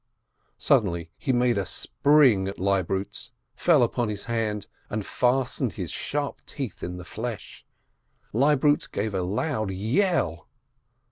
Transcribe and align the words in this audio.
Suddenly 0.57 1.11
he 1.15 1.31
made 1.31 1.59
a 1.59 1.65
spring 1.67 2.47
at 2.47 2.57
Leibrutz, 2.59 3.33
fell 3.55 3.83
upon 3.83 4.09
his 4.09 4.25
hand, 4.25 4.65
and 4.89 5.05
fastened 5.05 5.73
his 5.73 5.91
sharp 5.91 6.41
teeth 6.47 6.81
in 6.81 6.97
the 6.97 7.05
flesh. 7.05 7.67
Leib 8.33 8.61
rutz 8.63 8.91
gave 8.91 9.13
a 9.13 9.21
loud 9.21 9.69
yell. 9.69 10.47